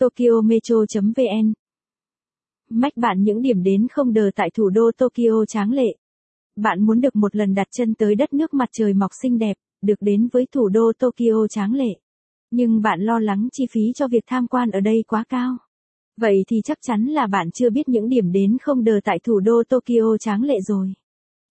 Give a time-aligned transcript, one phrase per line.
[0.00, 1.52] Tokyo Metro.vn
[2.70, 5.96] Mách bạn những điểm đến không đờ tại thủ đô Tokyo tráng lệ.
[6.56, 9.56] Bạn muốn được một lần đặt chân tới đất nước mặt trời mọc xinh đẹp,
[9.82, 11.88] được đến với thủ đô Tokyo tráng lệ.
[12.50, 15.56] Nhưng bạn lo lắng chi phí cho việc tham quan ở đây quá cao.
[16.20, 19.40] Vậy thì chắc chắn là bạn chưa biết những điểm đến không đờ tại thủ
[19.40, 20.92] đô Tokyo tráng lệ rồi.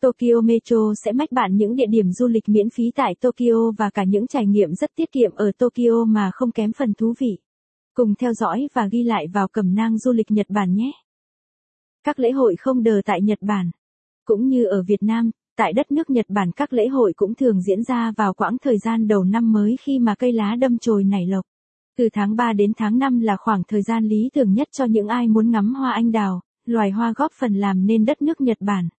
[0.01, 3.89] Tokyo Metro sẽ mách bạn những địa điểm du lịch miễn phí tại Tokyo và
[3.89, 7.37] cả những trải nghiệm rất tiết kiệm ở Tokyo mà không kém phần thú vị.
[7.97, 10.91] Cùng theo dõi và ghi lại vào cẩm nang du lịch Nhật Bản nhé.
[12.03, 13.71] Các lễ hội không đờ tại Nhật Bản.
[14.25, 17.61] Cũng như ở Việt Nam, tại đất nước Nhật Bản các lễ hội cũng thường
[17.61, 21.03] diễn ra vào quãng thời gian đầu năm mới khi mà cây lá đâm chồi
[21.03, 21.45] nảy lộc.
[21.97, 25.07] Từ tháng 3 đến tháng 5 là khoảng thời gian lý tưởng nhất cho những
[25.07, 28.57] ai muốn ngắm hoa anh đào, loài hoa góp phần làm nên đất nước Nhật
[28.59, 28.89] Bản.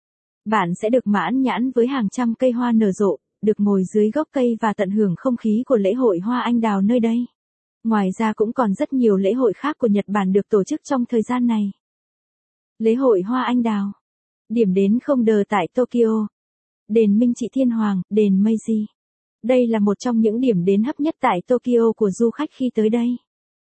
[0.44, 4.10] Bạn sẽ được mãn nhãn với hàng trăm cây hoa nở rộ, được ngồi dưới
[4.10, 7.26] gốc cây và tận hưởng không khí của lễ hội hoa anh đào nơi đây.
[7.84, 10.80] Ngoài ra cũng còn rất nhiều lễ hội khác của Nhật Bản được tổ chức
[10.84, 11.70] trong thời gian này.
[12.78, 13.92] Lễ hội hoa anh đào.
[14.48, 16.26] Điểm đến không đờ tại Tokyo.
[16.88, 18.84] Đền Minh Trị Thiên Hoàng, đền Meiji.
[19.42, 22.70] Đây là một trong những điểm đến hấp nhất tại Tokyo của du khách khi
[22.74, 23.16] tới đây.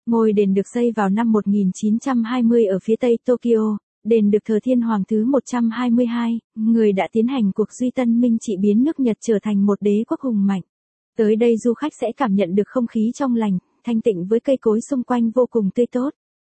[0.06, 4.82] Ngôi đền được xây vào năm 1920 ở phía tây Tokyo, đền được thờ thiên
[4.82, 9.18] hoàng thứ 122, người đã tiến hành cuộc duy tân minh trị biến nước Nhật
[9.22, 10.62] trở thành một đế quốc hùng mạnh.
[11.18, 13.58] Tới đây du khách sẽ cảm nhận được không khí trong lành,
[13.90, 16.10] thanh tịnh với cây cối xung quanh vô cùng tươi tốt.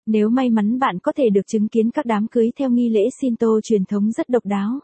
[0.05, 3.01] Nếu may mắn bạn có thể được chứng kiến các đám cưới theo nghi lễ
[3.21, 4.79] Shinto truyền thống rất độc đáo.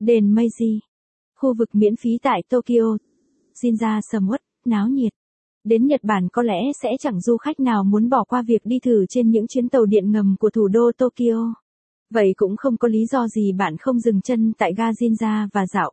[0.00, 0.78] Đền Meiji
[1.38, 2.96] Khu vực miễn phí tại Tokyo.
[3.62, 5.12] Shinja sầm uất, náo nhiệt.
[5.64, 8.78] Đến Nhật Bản có lẽ sẽ chẳng du khách nào muốn bỏ qua việc đi
[8.78, 11.54] thử trên những chuyến tàu điện ngầm của thủ đô Tokyo.
[12.10, 15.66] Vậy cũng không có lý do gì bạn không dừng chân tại ga Shinja và
[15.66, 15.92] dạo.